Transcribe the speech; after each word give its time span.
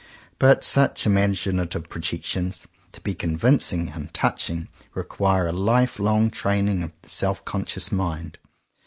But 0.39 0.63
such 0.63 1.05
imaginative 1.05 1.87
pro 1.87 2.01
jections, 2.01 2.65
to 2.93 3.01
be 3.01 3.13
convincing 3.13 3.91
and 3.91 4.11
touching, 4.11 4.67
require 4.95 5.45
a 5.45 5.51
life 5.53 5.99
long 5.99 6.31
training 6.31 6.81
of 6.81 6.91
the 7.03 7.09
self 7.09 7.45
conscious 7.45 7.91
mind. 7.91 8.39